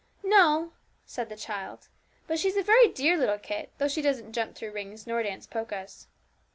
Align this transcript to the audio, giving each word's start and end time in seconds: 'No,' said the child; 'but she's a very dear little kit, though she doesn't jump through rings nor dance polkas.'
'No,' 0.23 0.73
said 1.05 1.29
the 1.29 1.35
child; 1.37 1.87
'but 2.25 2.39
she's 2.39 2.57
a 2.57 2.63
very 2.63 2.87
dear 2.87 3.15
little 3.15 3.37
kit, 3.37 3.71
though 3.77 3.87
she 3.87 4.01
doesn't 4.01 4.33
jump 4.33 4.55
through 4.55 4.71
rings 4.71 5.05
nor 5.05 5.21
dance 5.21 5.45
polkas.' 5.45 6.07